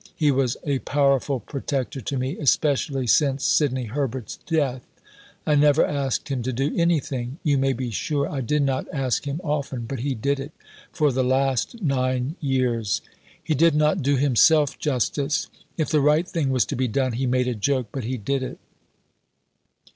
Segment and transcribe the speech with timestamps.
[0.15, 4.81] He was a powerful protector to me especially since Sidney Herbert's death.
[5.45, 9.27] I never asked him to do anything you may be sure I did not ask
[9.27, 10.53] him often but he did it
[10.91, 13.01] for the last nine years.
[13.43, 15.49] He did not do himself justice.
[15.77, 18.41] If the right thing was to be done, he made a joke, but he did
[18.41, 18.57] it.